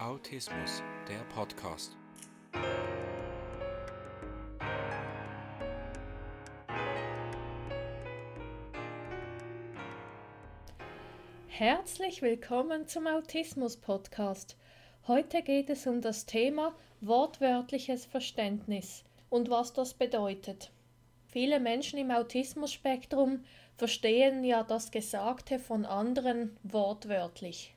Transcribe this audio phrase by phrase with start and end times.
[0.00, 1.94] Autismus, der Podcast.
[11.48, 14.56] Herzlich willkommen zum Autismus Podcast.
[15.06, 20.70] Heute geht es um das Thema wortwörtliches Verständnis und was das bedeutet.
[21.26, 23.44] Viele Menschen im Autismus-Spektrum
[23.76, 27.74] verstehen ja das Gesagte von anderen wortwörtlich.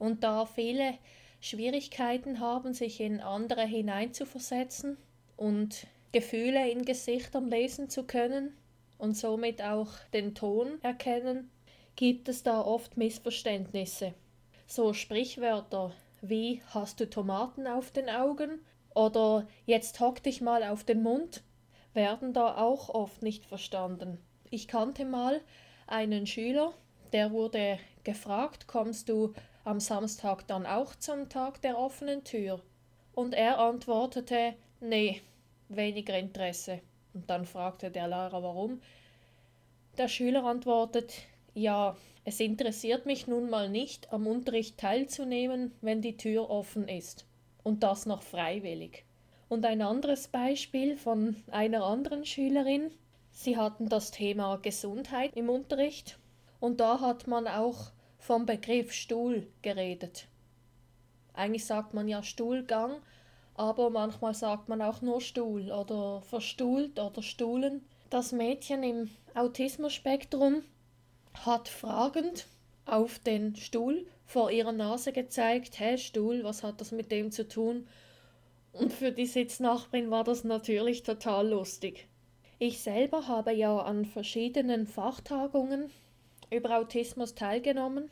[0.00, 0.98] Und da viele
[1.40, 4.96] Schwierigkeiten haben, sich in andere hineinzuversetzen
[5.36, 8.56] und Gefühle in Gesichtern lesen zu können
[8.98, 11.48] und somit auch den Ton erkennen,
[11.94, 14.14] gibt es da oft Missverständnisse.
[14.66, 15.92] So Sprichwörter
[16.22, 18.60] wie hast du Tomaten auf den Augen
[18.94, 21.42] oder jetzt hock dich mal auf den Mund
[21.94, 24.18] werden da auch oft nicht verstanden.
[24.50, 25.40] Ich kannte mal
[25.86, 26.72] einen Schüler,
[27.12, 32.60] der wurde gefragt, kommst du am Samstag dann auch zum Tag der offenen Tür?
[33.12, 35.20] Und er antwortete, nee,
[35.68, 36.80] weniger Interesse.
[37.12, 38.80] Und dann fragte der Lehrer, warum.
[39.98, 41.14] Der Schüler antwortet,
[41.54, 47.26] ja, es interessiert mich nun mal nicht, am Unterricht teilzunehmen, wenn die Tür offen ist.
[47.62, 49.04] Und das noch freiwillig.
[49.48, 52.90] Und ein anderes Beispiel von einer anderen Schülerin.
[53.32, 56.18] Sie hatten das Thema Gesundheit im Unterricht
[56.60, 57.90] und da hat man auch
[58.20, 60.26] vom Begriff Stuhl geredet.
[61.34, 63.00] Eigentlich sagt man ja Stuhlgang,
[63.54, 67.82] aber manchmal sagt man auch nur Stuhl oder verstuhlt oder Stuhlen.
[68.10, 70.62] Das Mädchen im Autismus-Spektrum
[71.44, 72.46] hat fragend
[72.86, 77.48] auf den Stuhl vor ihrer Nase gezeigt, hä, Stuhl, was hat das mit dem zu
[77.48, 77.86] tun?
[78.72, 82.06] Und für die Sitznachbarin war das natürlich total lustig.
[82.58, 85.90] Ich selber habe ja an verschiedenen Fachtagungen
[86.50, 88.10] über Autismus teilgenommen.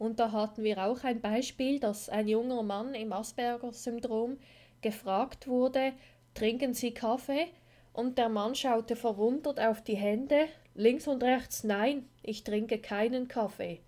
[0.00, 4.38] Und da hatten wir auch ein Beispiel, dass ein junger Mann im Asperger-Syndrom
[4.80, 5.92] gefragt wurde,
[6.32, 7.48] trinken Sie Kaffee?
[7.92, 13.28] Und der Mann schaute verwundert auf die Hände, links und rechts, nein, ich trinke keinen
[13.28, 13.80] Kaffee.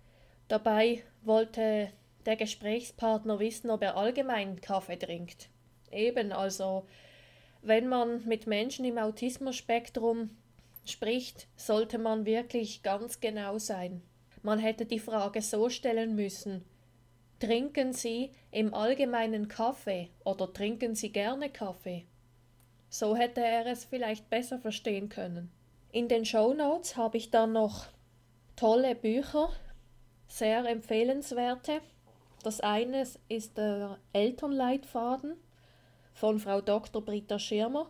[0.49, 1.89] Dabei wollte
[2.27, 5.49] der Gesprächspartner wissen, ob er allgemein Kaffee trinkt.
[5.91, 6.85] Eben, also
[7.63, 10.29] wenn man mit Menschen im Autismus-Spektrum
[10.85, 14.03] spricht, sollte man wirklich ganz genau sein.
[14.43, 16.65] Man hätte die Frage so stellen müssen,
[17.39, 22.05] trinken Sie im Allgemeinen Kaffee oder trinken Sie gerne Kaffee?
[22.89, 25.49] So hätte er es vielleicht besser verstehen können.
[25.93, 27.85] In den Show Notes habe ich dann noch
[28.57, 29.49] tolle Bücher,
[30.27, 31.79] sehr empfehlenswerte.
[32.43, 35.35] Das eine ist der Elternleitfaden
[36.13, 37.01] von Frau Dr.
[37.01, 37.89] Britta Schirmer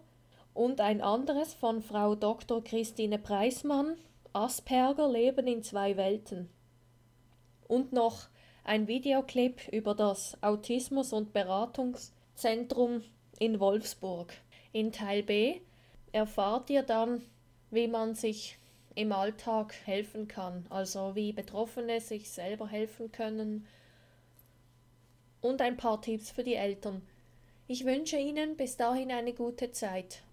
[0.53, 2.63] und ein anderes von Frau Dr.
[2.63, 3.96] Christine Preismann,
[4.34, 6.50] Asperger Leben in zwei Welten.
[7.68, 8.28] Und noch
[8.64, 13.04] ein Videoclip über das Autismus- und Beratungszentrum
[13.40, 14.34] in Wolfsburg.
[14.72, 15.62] In Teil B
[16.12, 17.22] erfahrt ihr dann,
[17.70, 18.58] wie man sich
[18.96, 23.68] im Alltag helfen kann, also wie Betroffene sich selber helfen können
[25.42, 27.02] und ein paar Tipps für die Eltern.
[27.68, 30.24] Ich wünsche Ihnen bis dahin eine gute Zeit